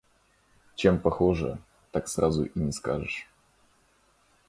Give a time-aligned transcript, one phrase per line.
[0.73, 1.59] Чем похожа,
[1.91, 3.29] так сразу и не скажешь.